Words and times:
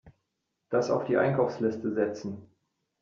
Das 0.71 0.89
auf 0.89 1.03
die 1.05 1.17
Einkaufsliste 1.17 1.93
setzen. 1.93 2.49